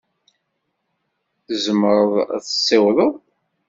[1.45, 3.13] Tzemreḍ ad t-tessiwḍeḍ?